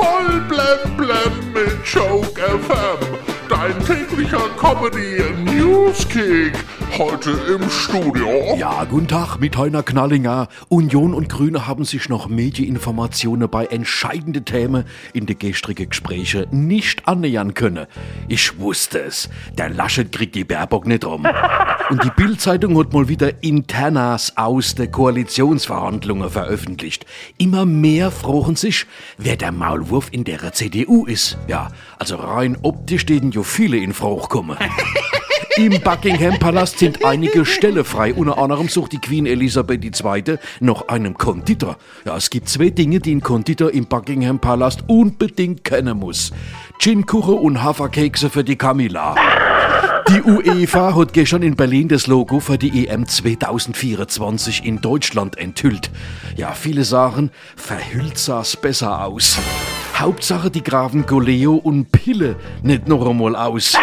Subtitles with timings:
[0.00, 3.18] Voll blem blem mit Joke FM.
[3.50, 6.54] Dein täglicher Comedy Newskick.
[6.96, 8.56] Heute im Studio.
[8.56, 10.48] Ja, guten Tag mit Heiner Knallinger.
[10.70, 17.06] Union und Grüne haben sich noch Medieninformationen bei entscheidenden Themen in die gestrigen Gespräche nicht
[17.06, 17.86] annähern können.
[18.26, 19.28] Ich wusste es.
[19.58, 21.26] Der Laschet kriegt die Baerbock nicht rum.
[21.90, 27.04] Und die Bildzeitung hat mal wieder Internas aus der Koalitionsverhandlungen veröffentlicht.
[27.36, 28.86] Immer mehr frochen sich,
[29.18, 31.36] wer der Maulwurf in der CDU ist.
[31.48, 34.56] Ja, also rein optisch stehen ja viele in Frucht kommen.
[35.56, 38.14] Im Buckingham Palast sind einige Stelle frei.
[38.14, 40.38] Unter anderem sucht die Queen Elisabeth II.
[40.60, 41.76] noch einen Konditor.
[42.04, 46.30] Ja, es gibt zwei Dinge, die ein Konditor im Buckingham Palast unbedingt kennen muss.
[46.78, 49.16] Ginkuchen und Haferkekse für die Camilla.
[50.10, 55.88] Die UEFA hat gestern in Berlin das Logo für die EM 2024 in Deutschland enthüllt.
[56.36, 59.38] Ja, viele sagen, verhüllt sah's besser aus.
[59.94, 63.76] Hauptsache, die grafen Goleo und Pille nicht noch einmal aus.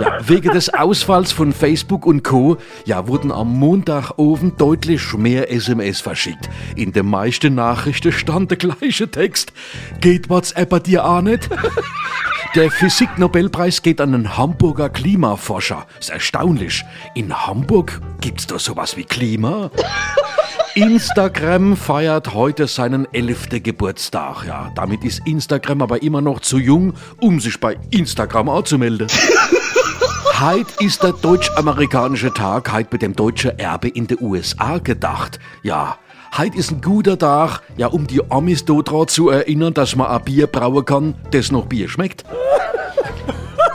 [0.00, 2.56] Ja, wegen des Ausfalls von Facebook und Co.
[2.84, 6.48] Ja, wurden am Montag oben deutlich mehr SMS verschickt.
[6.76, 9.52] In den meisten Nachrichten stand der gleiche Text.
[10.00, 11.48] Geht WhatsApp dir auch nicht?
[12.54, 15.86] Der Physik-Nobelpreis geht an einen Hamburger Klimaforscher.
[15.98, 16.84] Ist erstaunlich.
[17.14, 19.70] In Hamburg gibt's doch sowas wie Klima?
[20.74, 23.62] Instagram feiert heute seinen 11.
[23.62, 24.44] Geburtstag.
[24.46, 29.08] Ja, damit ist Instagram aber immer noch zu jung, um sich bei Instagram anzumelden.
[30.40, 35.38] Heute ist der deutsch-amerikanische Tag, heute mit dem deutschen Erbe in den USA gedacht.
[35.62, 35.98] Ja,
[36.36, 40.24] heute ist ein guter Tag, ja, um die Amis daran zu erinnern, dass man ein
[40.24, 42.24] Bier brauen kann, das noch Bier schmeckt.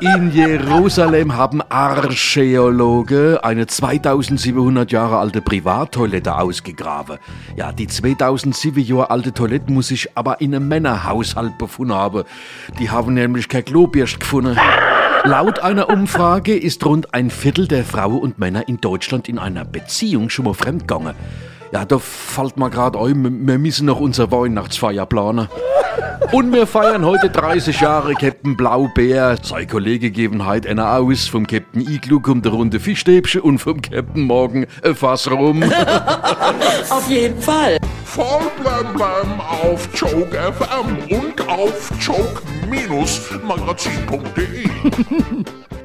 [0.00, 7.18] In Jerusalem haben Archäologe eine 2700 Jahre alte Privattoilette ausgegraben.
[7.56, 12.22] Ja, die 2007 Jahre alte Toilette muss sich aber in einem Männerhaushalt befunden haben.
[12.78, 14.56] Die haben nämlich kein Klobürst gefunden.
[15.24, 19.64] Laut einer Umfrage ist rund ein Viertel der Frauen und Männer in Deutschland in einer
[19.64, 21.14] Beziehung schon mal fremdgegangen.
[21.72, 25.48] Ja, da fällt mir gerade ein, wir müssen noch unsere Weihnachtsfeier planen.
[26.32, 29.36] Und wir feiern heute 30 Jahre Captain Blaubeer.
[29.42, 31.26] Sein Kollege geben heute einer aus.
[31.26, 35.62] Vom Captain Iglu kommt der runde Fischstäbchen und vom Captain Morgen ein Fass rum.
[36.90, 37.78] Auf jeden Fall.
[38.04, 41.90] Voll blem blem auf Joke FM und auf
[42.68, 44.68] minus magazin.de